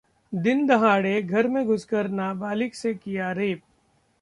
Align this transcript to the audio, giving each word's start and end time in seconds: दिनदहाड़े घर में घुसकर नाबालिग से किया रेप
दिनदहाड़े 0.33 1.21
घर 1.21 1.47
में 1.47 1.65
घुसकर 1.65 2.07
नाबालिग 2.11 2.71
से 2.73 2.93
किया 2.93 3.31
रेप 3.31 3.61